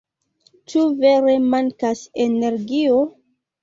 Ĉu 0.73 0.85
vere 1.03 1.37
mankas 1.53 2.05
energio? 2.29 3.03